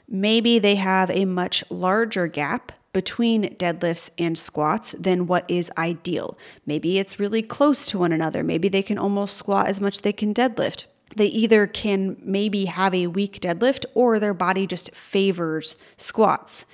Maybe 0.08 0.58
they 0.58 0.76
have 0.76 1.10
a 1.10 1.26
much 1.26 1.64
larger 1.70 2.26
gap 2.26 2.72
between 2.92 3.54
deadlifts 3.56 4.10
and 4.18 4.38
squats 4.38 4.92
than 4.92 5.26
what 5.26 5.44
is 5.48 5.70
ideal. 5.78 6.36
Maybe 6.66 6.98
it's 6.98 7.18
really 7.18 7.42
close 7.42 7.86
to 7.86 7.98
one 7.98 8.12
another. 8.12 8.42
Maybe 8.42 8.68
they 8.68 8.82
can 8.82 8.98
almost 8.98 9.36
squat 9.36 9.68
as 9.68 9.80
much 9.80 10.02
they 10.02 10.12
can 10.12 10.34
deadlift. 10.34 10.84
They 11.16 11.26
either 11.26 11.66
can 11.66 12.16
maybe 12.22 12.66
have 12.66 12.94
a 12.94 13.06
weak 13.06 13.40
deadlift 13.40 13.84
or 13.94 14.18
their 14.18 14.34
body 14.34 14.66
just 14.66 14.94
favors 14.94 15.76
squats. 15.96 16.64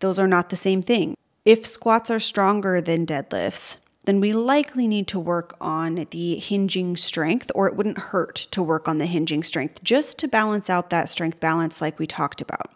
Those 0.00 0.18
are 0.18 0.28
not 0.28 0.50
the 0.50 0.56
same 0.56 0.82
thing. 0.82 1.16
If 1.44 1.66
squats 1.66 2.10
are 2.10 2.20
stronger 2.20 2.80
than 2.80 3.06
deadlifts, 3.06 3.78
then 4.04 4.20
we 4.20 4.32
likely 4.32 4.86
need 4.86 5.06
to 5.08 5.20
work 5.20 5.54
on 5.60 6.06
the 6.10 6.36
hinging 6.36 6.96
strength, 6.96 7.50
or 7.54 7.66
it 7.66 7.76
wouldn't 7.76 7.98
hurt 7.98 8.36
to 8.36 8.62
work 8.62 8.88
on 8.88 8.98
the 8.98 9.06
hinging 9.06 9.42
strength 9.42 9.82
just 9.82 10.18
to 10.18 10.28
balance 10.28 10.70
out 10.70 10.90
that 10.90 11.10
strength 11.10 11.40
balance, 11.40 11.82
like 11.82 11.98
we 11.98 12.06
talked 12.06 12.40
about. 12.40 12.72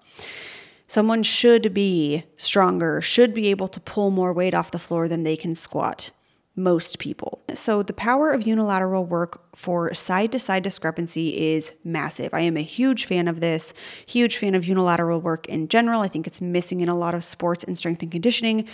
Someone 0.93 1.23
should 1.23 1.73
be 1.73 2.25
stronger, 2.37 3.01
should 3.01 3.33
be 3.33 3.49
able 3.49 3.67
to 3.67 3.81
pull 3.81 4.11
more 4.11 4.31
weight 4.31 4.53
off 4.53 4.73
the 4.73 4.79
floor 4.79 5.09
than 5.09 5.23
they 5.23 5.39
can 5.39 5.55
squat. 5.55 6.11
Most 6.55 6.99
people. 6.99 7.41
So, 7.55 7.83
the 7.83 7.95
power 7.95 8.31
of 8.31 8.47
unilateral 8.47 9.07
work 9.07 9.57
for 9.57 9.95
side 9.95 10.33
to 10.33 10.39
side 10.39 10.63
discrepancy 10.63 11.55
is 11.55 11.73
massive. 11.83 12.35
I 12.35 12.41
am 12.41 12.59
a 12.59 12.63
huge 12.63 13.07
fan 13.07 13.27
of 13.27 13.41
this, 13.41 13.73
huge 14.05 14.37
fan 14.37 14.55
of 14.55 14.67
unilateral 14.67 15.23
work 15.23 15.49
in 15.49 15.69
general. 15.69 16.03
I 16.03 16.09
think 16.09 16.27
it's 16.27 16.43
missing 16.43 16.83
in 16.83 16.91
a 16.91 16.99
lot 16.99 17.15
of 17.15 17.25
sports 17.25 17.65
and 17.65 17.79
strength 17.79 18.03
and 18.03 18.13
conditioning. 18.13 18.69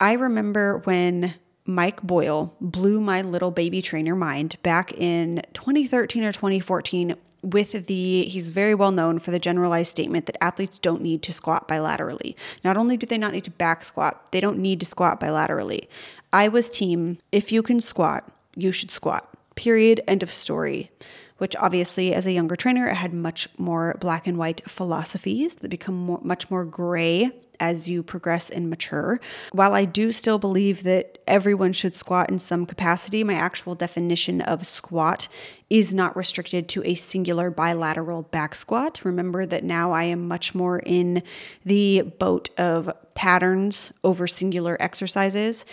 I 0.00 0.14
remember 0.14 0.78
when 0.78 1.34
Mike 1.66 2.02
Boyle 2.02 2.56
blew 2.60 3.00
my 3.00 3.22
little 3.22 3.52
baby 3.52 3.80
trainer 3.80 4.16
mind 4.16 4.56
back 4.64 4.90
in 4.94 5.42
2013 5.52 6.24
or 6.24 6.32
2014 6.32 7.14
with 7.42 7.86
the 7.86 8.24
he's 8.24 8.50
very 8.50 8.74
well 8.74 8.90
known 8.90 9.18
for 9.18 9.30
the 9.30 9.38
generalized 9.38 9.90
statement 9.90 10.26
that 10.26 10.42
athletes 10.42 10.78
don't 10.78 11.02
need 11.02 11.22
to 11.22 11.32
squat 11.32 11.68
bilaterally. 11.68 12.34
Not 12.64 12.76
only 12.76 12.96
do 12.96 13.06
they 13.06 13.18
not 13.18 13.32
need 13.32 13.44
to 13.44 13.50
back 13.50 13.84
squat, 13.84 14.32
they 14.32 14.40
don't 14.40 14.58
need 14.58 14.80
to 14.80 14.86
squat 14.86 15.20
bilaterally. 15.20 15.88
I 16.32 16.48
was 16.48 16.68
team 16.68 17.18
if 17.32 17.52
you 17.52 17.62
can 17.62 17.80
squat, 17.80 18.30
you 18.54 18.72
should 18.72 18.90
squat. 18.90 19.28
Period 19.54 20.02
end 20.06 20.22
of 20.22 20.32
story. 20.32 20.90
Which 21.38 21.54
obviously, 21.54 22.12
as 22.12 22.26
a 22.26 22.32
younger 22.32 22.56
trainer, 22.56 22.90
I 22.90 22.94
had 22.94 23.14
much 23.14 23.48
more 23.58 23.96
black 24.00 24.26
and 24.26 24.38
white 24.38 24.68
philosophies 24.68 25.54
that 25.56 25.68
become 25.68 25.94
more, 25.94 26.18
much 26.20 26.50
more 26.50 26.64
gray 26.64 27.30
as 27.60 27.88
you 27.88 28.02
progress 28.02 28.50
and 28.50 28.70
mature. 28.70 29.20
While 29.52 29.74
I 29.74 29.84
do 29.84 30.12
still 30.12 30.38
believe 30.38 30.82
that 30.84 31.18
everyone 31.26 31.72
should 31.72 31.96
squat 31.96 32.30
in 32.30 32.38
some 32.38 32.66
capacity, 32.66 33.24
my 33.24 33.34
actual 33.34 33.74
definition 33.74 34.40
of 34.40 34.66
squat 34.66 35.28
is 35.70 35.94
not 35.94 36.16
restricted 36.16 36.68
to 36.70 36.82
a 36.84 36.94
singular 36.94 37.50
bilateral 37.50 38.22
back 38.22 38.54
squat. 38.54 39.04
Remember 39.04 39.44
that 39.46 39.64
now 39.64 39.92
I 39.92 40.04
am 40.04 40.28
much 40.28 40.54
more 40.54 40.78
in 40.78 41.22
the 41.64 42.02
boat 42.18 42.50
of 42.58 42.90
patterns 43.14 43.92
over 44.02 44.26
singular 44.26 44.76
exercises. 44.80 45.64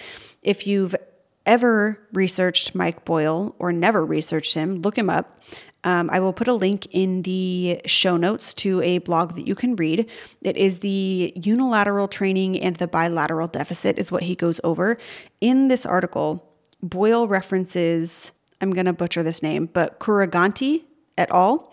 If 0.42 0.68
you've 0.68 0.96
ever 1.46 2.00
researched 2.12 2.76
Mike 2.76 3.06
Boyle 3.06 3.56
or 3.60 3.72
never 3.72 4.06
researched 4.06 4.56
him, 4.56 4.82
look 4.82 4.98
him 4.98 5.10
up. 5.10 5.42
Um, 5.86 6.10
I 6.12 6.20
will 6.20 6.34
put 6.34 6.48
a 6.48 6.54
link 6.54 6.88
in 6.92 7.22
the 7.22 7.80
show 7.86 8.18
notes 8.18 8.54
to 8.56 8.82
a 8.82 8.98
blog 8.98 9.36
that 9.36 9.48
you 9.48 9.56
can 9.56 9.76
read. 9.76 10.10
It 10.42 10.58
is 10.58 10.80
the 10.80 11.32
unilateral 11.36 12.08
training 12.08 12.60
and 12.60 12.76
the 12.76 12.88
bilateral 12.88 13.48
deficit, 13.48 13.98
is 13.98 14.12
what 14.12 14.24
he 14.24 14.36
goes 14.36 14.60
over. 14.64 14.98
In 15.40 15.68
this 15.70 15.86
article, 15.86 16.52
Boyle 16.82 17.28
references, 17.28 18.32
I'm 18.62 18.72
going 18.72 18.88
to 18.88 18.94
butcher 18.94 19.24
this 19.24 19.42
name, 19.42 19.68
but 19.68 20.00
Kuruganti 20.00 20.84
et 21.18 21.30
al. 21.32 21.72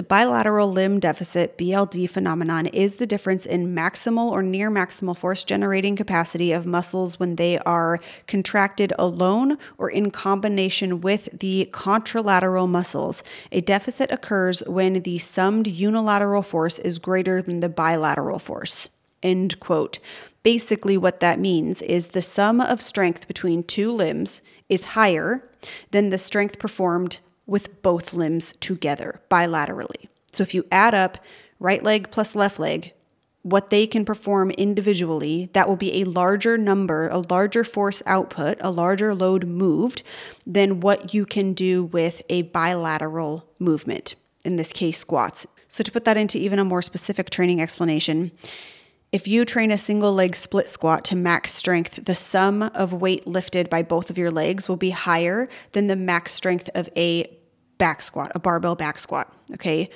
The 0.00 0.04
bilateral 0.04 0.72
limb 0.72 0.98
deficit 0.98 1.58
BLD 1.58 2.08
phenomenon 2.08 2.64
is 2.68 2.96
the 2.96 3.06
difference 3.06 3.44
in 3.44 3.74
maximal 3.74 4.30
or 4.30 4.42
near 4.42 4.70
maximal 4.70 5.14
force 5.14 5.44
generating 5.44 5.94
capacity 5.94 6.52
of 6.52 6.64
muscles 6.64 7.20
when 7.20 7.36
they 7.36 7.58
are 7.58 8.00
contracted 8.26 8.94
alone 8.98 9.58
or 9.76 9.90
in 9.90 10.10
combination 10.10 11.02
with 11.02 11.38
the 11.38 11.68
contralateral 11.70 12.66
muscles. 12.66 13.22
A 13.52 13.60
deficit 13.60 14.10
occurs 14.10 14.62
when 14.66 15.02
the 15.02 15.18
summed 15.18 15.66
unilateral 15.66 16.42
force 16.42 16.78
is 16.78 16.98
greater 16.98 17.42
than 17.42 17.60
the 17.60 17.68
bilateral 17.68 18.38
force. 18.38 18.88
End 19.22 19.60
quote. 19.60 19.98
Basically, 20.42 20.96
what 20.96 21.20
that 21.20 21.38
means 21.38 21.82
is 21.82 22.08
the 22.08 22.22
sum 22.22 22.62
of 22.62 22.80
strength 22.80 23.28
between 23.28 23.62
two 23.62 23.92
limbs 23.92 24.40
is 24.70 24.96
higher 24.96 25.46
than 25.90 26.08
the 26.08 26.16
strength 26.16 26.58
performed 26.58 27.18
with 27.50 27.82
both 27.82 28.14
limbs 28.14 28.54
together 28.60 29.20
bilaterally. 29.28 30.08
So 30.32 30.44
if 30.44 30.54
you 30.54 30.64
add 30.70 30.94
up 30.94 31.18
right 31.58 31.82
leg 31.82 32.10
plus 32.12 32.36
left 32.36 32.60
leg, 32.60 32.92
what 33.42 33.70
they 33.70 33.88
can 33.88 34.04
perform 34.04 34.52
individually, 34.52 35.50
that 35.52 35.68
will 35.68 35.76
be 35.76 36.00
a 36.00 36.04
larger 36.04 36.56
number, 36.56 37.08
a 37.08 37.18
larger 37.18 37.64
force 37.64 38.02
output, 38.06 38.58
a 38.60 38.70
larger 38.70 39.14
load 39.16 39.46
moved 39.46 40.04
than 40.46 40.78
what 40.78 41.12
you 41.12 41.26
can 41.26 41.52
do 41.52 41.84
with 41.84 42.22
a 42.28 42.42
bilateral 42.42 43.48
movement, 43.58 44.14
in 44.44 44.54
this 44.54 44.72
case, 44.72 44.98
squats. 44.98 45.46
So, 45.66 45.82
to 45.82 45.90
put 45.90 46.04
that 46.04 46.16
into 46.16 46.38
even 46.38 46.58
a 46.58 46.64
more 46.64 46.82
specific 46.82 47.30
training 47.30 47.60
explanation, 47.60 48.30
if 49.10 49.26
you 49.26 49.44
train 49.44 49.72
a 49.72 49.78
single 49.78 50.12
leg 50.12 50.36
split 50.36 50.68
squat 50.68 51.04
to 51.06 51.16
max 51.16 51.52
strength, 51.52 52.04
the 52.04 52.14
sum 52.14 52.62
of 52.62 52.92
weight 52.92 53.26
lifted 53.26 53.68
by 53.70 53.82
both 53.82 54.10
of 54.10 54.18
your 54.18 54.30
legs 54.30 54.68
will 54.68 54.76
be 54.76 54.90
higher 54.90 55.48
than 55.72 55.88
the 55.88 55.96
max 55.96 56.32
strength 56.32 56.70
of 56.74 56.88
a 56.96 57.39
back 57.80 58.02
squat, 58.02 58.30
a 58.36 58.38
barbell 58.38 58.76
back 58.76 58.98
squat. 59.00 59.34
Okay. 59.54 59.90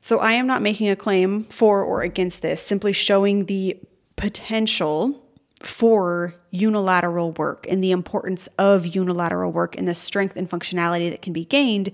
So 0.00 0.18
I 0.18 0.32
am 0.32 0.48
not 0.48 0.62
making 0.62 0.88
a 0.88 0.96
claim 0.96 1.44
for 1.44 1.84
or 1.84 2.02
against 2.02 2.42
this, 2.42 2.60
simply 2.60 2.92
showing 2.92 3.44
the 3.44 3.78
potential 4.16 5.22
for 5.60 6.34
unilateral 6.50 7.30
work 7.32 7.66
and 7.68 7.84
the 7.84 7.92
importance 7.92 8.48
of 8.58 8.84
unilateral 8.84 9.52
work 9.52 9.78
and 9.78 9.86
the 9.86 9.94
strength 9.94 10.36
and 10.36 10.50
functionality 10.50 11.08
that 11.10 11.22
can 11.22 11.32
be 11.32 11.44
gained 11.44 11.92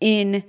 in 0.00 0.42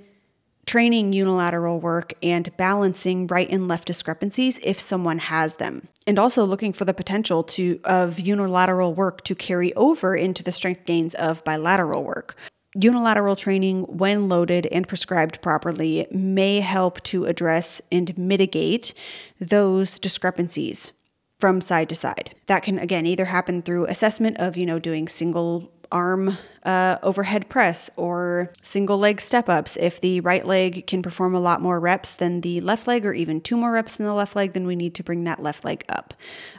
training 0.64 1.12
unilateral 1.12 1.78
work 1.78 2.14
and 2.22 2.54
balancing 2.56 3.26
right 3.26 3.50
and 3.50 3.68
left 3.68 3.86
discrepancies 3.86 4.58
if 4.64 4.80
someone 4.80 5.18
has 5.18 5.54
them 5.54 5.86
and 6.06 6.18
also 6.18 6.44
looking 6.44 6.72
for 6.72 6.84
the 6.84 6.94
potential 6.94 7.44
to 7.44 7.78
of 7.84 8.18
unilateral 8.18 8.92
work 8.92 9.22
to 9.22 9.34
carry 9.34 9.72
over 9.74 10.16
into 10.16 10.42
the 10.42 10.50
strength 10.50 10.84
gains 10.84 11.14
of 11.14 11.44
bilateral 11.44 12.02
work 12.02 12.36
unilateral 12.78 13.36
training, 13.36 13.82
when 13.84 14.28
loaded 14.28 14.66
and 14.66 14.86
prescribed 14.86 15.40
properly, 15.42 16.06
may 16.10 16.60
help 16.60 17.02
to 17.04 17.24
address 17.24 17.80
and 17.90 18.16
mitigate 18.16 18.94
those 19.40 19.98
discrepancies 19.98 20.92
from 21.38 21.60
side 21.60 21.88
to 21.88 21.94
side. 21.94 22.34
That 22.46 22.62
can 22.62 22.78
again 22.78 23.06
either 23.06 23.26
happen 23.26 23.62
through 23.62 23.86
assessment 23.86 24.38
of, 24.38 24.56
you 24.56 24.66
know, 24.66 24.78
doing 24.78 25.08
single 25.08 25.72
arm 25.92 26.36
uh, 26.64 26.98
overhead 27.02 27.48
press 27.48 27.88
or 27.96 28.52
single 28.60 28.98
leg 28.98 29.20
step 29.20 29.48
ups. 29.48 29.76
If 29.76 30.00
the 30.00 30.20
right 30.20 30.44
leg 30.44 30.86
can 30.86 31.02
perform 31.02 31.34
a 31.34 31.40
lot 31.40 31.60
more 31.60 31.78
reps 31.78 32.14
than 32.14 32.40
the 32.40 32.60
left 32.60 32.86
leg, 32.86 33.06
or 33.06 33.12
even 33.12 33.40
two 33.40 33.56
more 33.56 33.72
reps 33.72 33.96
than 33.96 34.06
the 34.06 34.14
left 34.14 34.34
leg, 34.34 34.52
then 34.52 34.66
we 34.66 34.76
need 34.76 34.94
to 34.96 35.04
bring 35.04 35.24
that 35.24 35.40
left 35.40 35.64
leg 35.64 35.84
up. 35.88 36.14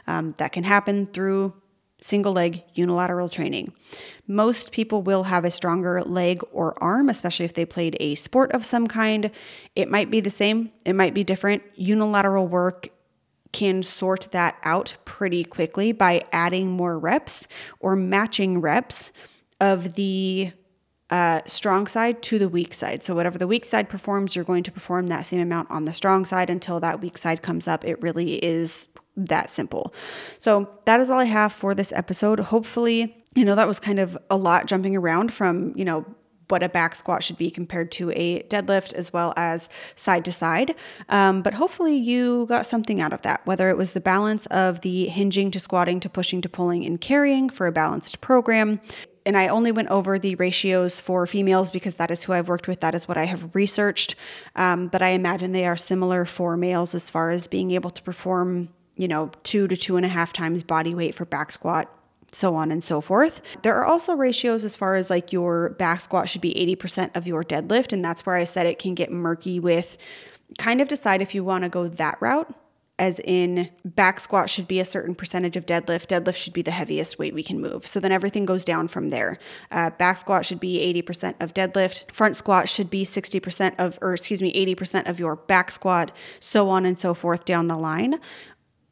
Um, 0.06 0.34
that 0.38 0.52
can 0.52 0.64
happen 0.64 1.06
through 1.06 1.52
single 2.00 2.32
leg 2.32 2.62
unilateral 2.74 3.28
training. 3.28 3.72
Most 4.26 4.72
people 4.72 5.02
will 5.02 5.24
have 5.24 5.44
a 5.44 5.50
stronger 5.50 6.02
leg 6.02 6.42
or 6.52 6.80
arm, 6.82 7.08
especially 7.08 7.44
if 7.44 7.54
they 7.54 7.64
played 7.64 7.96
a 8.00 8.14
sport 8.14 8.52
of 8.52 8.64
some 8.64 8.86
kind. 8.86 9.30
It 9.74 9.90
might 9.90 10.10
be 10.10 10.20
the 10.20 10.30
same, 10.30 10.70
it 10.84 10.94
might 10.94 11.14
be 11.14 11.24
different. 11.24 11.62
Unilateral 11.74 12.46
work 12.46 12.88
can 13.52 13.82
sort 13.82 14.28
that 14.32 14.56
out 14.62 14.96
pretty 15.04 15.42
quickly 15.42 15.92
by 15.92 16.22
adding 16.32 16.70
more 16.70 16.98
reps 16.98 17.48
or 17.80 17.96
matching 17.96 18.60
reps 18.60 19.10
of 19.60 19.94
the 19.94 20.52
uh, 21.10 21.40
strong 21.46 21.86
side 21.86 22.22
to 22.22 22.38
the 22.38 22.48
weak 22.48 22.74
side. 22.74 23.02
So, 23.02 23.14
whatever 23.14 23.38
the 23.38 23.46
weak 23.46 23.64
side 23.64 23.88
performs, 23.88 24.36
you're 24.36 24.44
going 24.44 24.62
to 24.64 24.72
perform 24.72 25.06
that 25.06 25.24
same 25.24 25.40
amount 25.40 25.70
on 25.70 25.86
the 25.86 25.94
strong 25.94 26.26
side 26.26 26.50
until 26.50 26.80
that 26.80 27.00
weak 27.00 27.16
side 27.16 27.42
comes 27.42 27.66
up. 27.66 27.84
It 27.84 28.00
really 28.02 28.34
is 28.44 28.88
that 29.26 29.50
simple. 29.50 29.92
So 30.38 30.68
that 30.84 31.00
is 31.00 31.10
all 31.10 31.18
I 31.18 31.24
have 31.24 31.52
for 31.52 31.74
this 31.74 31.92
episode. 31.92 32.40
Hopefully, 32.40 33.24
you 33.34 33.44
know, 33.44 33.54
that 33.54 33.66
was 33.66 33.80
kind 33.80 34.00
of 34.00 34.16
a 34.30 34.36
lot 34.36 34.66
jumping 34.66 34.96
around 34.96 35.32
from, 35.32 35.72
you 35.76 35.84
know, 35.84 36.06
what 36.48 36.62
a 36.62 36.68
back 36.68 36.94
squat 36.94 37.22
should 37.22 37.36
be 37.36 37.50
compared 37.50 37.92
to 37.92 38.10
a 38.12 38.42
deadlift 38.44 38.94
as 38.94 39.12
well 39.12 39.34
as 39.36 39.68
side 39.96 40.24
to 40.24 40.32
side. 40.32 40.74
Um, 41.10 41.42
but 41.42 41.54
hopefully, 41.54 41.94
you 41.94 42.46
got 42.46 42.64
something 42.64 43.00
out 43.00 43.12
of 43.12 43.22
that, 43.22 43.44
whether 43.44 43.68
it 43.68 43.76
was 43.76 43.92
the 43.92 44.00
balance 44.00 44.46
of 44.46 44.80
the 44.80 45.06
hinging 45.06 45.50
to 45.50 45.60
squatting 45.60 46.00
to 46.00 46.08
pushing 46.08 46.40
to 46.40 46.48
pulling 46.48 46.86
and 46.86 47.00
carrying 47.00 47.50
for 47.50 47.66
a 47.66 47.72
balanced 47.72 48.20
program. 48.20 48.80
And 49.26 49.36
I 49.36 49.48
only 49.48 49.72
went 49.72 49.88
over 49.88 50.18
the 50.18 50.36
ratios 50.36 51.00
for 51.00 51.26
females 51.26 51.70
because 51.70 51.96
that 51.96 52.10
is 52.10 52.22
who 52.22 52.32
I've 52.32 52.48
worked 52.48 52.66
with. 52.66 52.80
That 52.80 52.94
is 52.94 53.06
what 53.06 53.18
I 53.18 53.24
have 53.24 53.54
researched. 53.54 54.14
Um, 54.56 54.88
but 54.88 55.02
I 55.02 55.08
imagine 55.10 55.52
they 55.52 55.66
are 55.66 55.76
similar 55.76 56.24
for 56.24 56.56
males 56.56 56.94
as 56.94 57.10
far 57.10 57.28
as 57.28 57.46
being 57.46 57.72
able 57.72 57.90
to 57.90 58.00
perform 58.02 58.70
you 58.98 59.08
know, 59.08 59.30
two 59.44 59.66
to 59.68 59.76
two 59.76 59.96
and 59.96 60.04
a 60.04 60.08
half 60.08 60.32
times 60.32 60.62
body 60.62 60.94
weight 60.94 61.14
for 61.14 61.24
back 61.24 61.52
squat, 61.52 61.90
so 62.32 62.54
on 62.54 62.70
and 62.70 62.84
so 62.84 63.00
forth. 63.00 63.40
There 63.62 63.74
are 63.76 63.86
also 63.86 64.14
ratios 64.14 64.64
as 64.64 64.76
far 64.76 64.96
as 64.96 65.08
like 65.08 65.32
your 65.32 65.70
back 65.70 66.00
squat 66.00 66.28
should 66.28 66.42
be 66.42 66.52
80% 66.76 67.16
of 67.16 67.26
your 67.26 67.42
deadlift. 67.42 67.92
And 67.92 68.04
that's 68.04 68.26
where 68.26 68.36
I 68.36 68.44
said 68.44 68.66
it 68.66 68.78
can 68.78 68.94
get 68.94 69.10
murky 69.10 69.60
with 69.60 69.96
kind 70.58 70.80
of 70.80 70.88
decide 70.88 71.22
if 71.22 71.34
you 71.34 71.44
want 71.44 71.64
to 71.64 71.70
go 71.70 71.88
that 71.88 72.18
route. 72.20 72.52
As 73.00 73.20
in, 73.20 73.70
back 73.84 74.18
squat 74.18 74.50
should 74.50 74.66
be 74.66 74.80
a 74.80 74.84
certain 74.84 75.14
percentage 75.14 75.56
of 75.56 75.66
deadlift. 75.66 76.08
Deadlift 76.08 76.34
should 76.34 76.52
be 76.52 76.62
the 76.62 76.72
heaviest 76.72 77.16
weight 77.16 77.32
we 77.32 77.44
can 77.44 77.60
move. 77.60 77.86
So 77.86 78.00
then 78.00 78.10
everything 78.10 78.44
goes 78.44 78.64
down 78.64 78.88
from 78.88 79.10
there. 79.10 79.38
Uh, 79.70 79.90
back 79.90 80.16
squat 80.16 80.44
should 80.44 80.58
be 80.58 81.00
80% 81.06 81.40
of 81.40 81.54
deadlift. 81.54 82.10
Front 82.10 82.34
squat 82.34 82.68
should 82.68 82.90
be 82.90 83.04
60% 83.04 83.76
of, 83.78 84.00
or 84.02 84.14
excuse 84.14 84.42
me, 84.42 84.52
80% 84.74 85.08
of 85.08 85.20
your 85.20 85.36
back 85.36 85.70
squat, 85.70 86.10
so 86.40 86.68
on 86.68 86.84
and 86.84 86.98
so 86.98 87.14
forth 87.14 87.44
down 87.44 87.68
the 87.68 87.76
line 87.76 88.18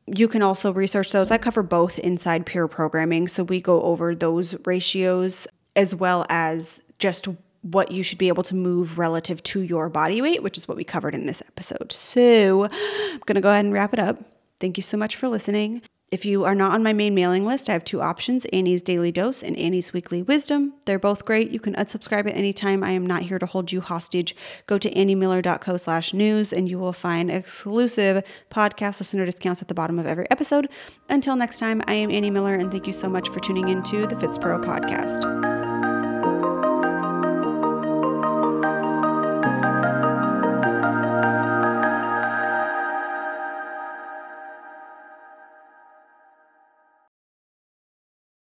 you 0.06 0.28
can 0.28 0.42
also 0.42 0.72
research 0.72 1.12
those. 1.12 1.30
I 1.30 1.38
cover 1.38 1.62
both 1.62 1.98
inside 1.98 2.46
Pure 2.46 2.68
Programming. 2.68 3.28
So 3.28 3.42
we 3.42 3.60
go 3.60 3.82
over 3.82 4.14
those 4.14 4.54
ratios 4.64 5.46
as 5.74 5.94
well 5.94 6.24
as 6.28 6.80
just 6.98 7.26
what 7.62 7.90
you 7.90 8.02
should 8.02 8.18
be 8.18 8.28
able 8.28 8.44
to 8.44 8.54
move 8.54 8.98
relative 8.98 9.42
to 9.42 9.60
your 9.60 9.88
body 9.88 10.22
weight, 10.22 10.42
which 10.42 10.56
is 10.56 10.68
what 10.68 10.76
we 10.76 10.84
covered 10.84 11.14
in 11.14 11.26
this 11.26 11.42
episode. 11.42 11.90
So 11.90 12.64
I'm 12.64 13.20
going 13.26 13.34
to 13.34 13.40
go 13.40 13.50
ahead 13.50 13.64
and 13.64 13.74
wrap 13.74 13.92
it 13.92 13.98
up. 13.98 14.22
Thank 14.60 14.76
you 14.76 14.82
so 14.82 14.96
much 14.96 15.16
for 15.16 15.28
listening. 15.28 15.82
If 16.12 16.24
you 16.24 16.44
are 16.44 16.54
not 16.54 16.72
on 16.72 16.84
my 16.84 16.92
main 16.92 17.16
mailing 17.16 17.44
list, 17.44 17.68
I 17.68 17.72
have 17.72 17.84
two 17.84 18.00
options 18.00 18.44
Annie's 18.52 18.80
Daily 18.80 19.10
Dose 19.10 19.42
and 19.42 19.56
Annie's 19.56 19.92
Weekly 19.92 20.22
Wisdom. 20.22 20.74
They're 20.84 21.00
both 21.00 21.24
great. 21.24 21.50
You 21.50 21.58
can 21.58 21.74
unsubscribe 21.74 22.28
at 22.28 22.36
any 22.36 22.52
time. 22.52 22.84
I 22.84 22.90
am 22.90 23.04
not 23.04 23.22
here 23.22 23.40
to 23.40 23.46
hold 23.46 23.72
you 23.72 23.80
hostage. 23.80 24.36
Go 24.66 24.78
to 24.78 24.88
anniemiller.co 24.90 25.76
slash 25.76 26.14
news 26.14 26.52
and 26.52 26.70
you 26.70 26.78
will 26.78 26.92
find 26.92 27.28
exclusive 27.28 28.22
podcast 28.50 29.00
listener 29.00 29.26
discounts 29.26 29.62
at 29.62 29.68
the 29.68 29.74
bottom 29.74 29.98
of 29.98 30.06
every 30.06 30.30
episode. 30.30 30.68
Until 31.08 31.34
next 31.34 31.58
time, 31.58 31.82
I 31.88 31.94
am 31.94 32.12
Annie 32.12 32.30
Miller 32.30 32.54
and 32.54 32.70
thank 32.70 32.86
you 32.86 32.92
so 32.92 33.08
much 33.08 33.28
for 33.30 33.40
tuning 33.40 33.68
into 33.68 34.06
the 34.06 34.14
FitsPro 34.14 34.64
podcast. 34.64 35.45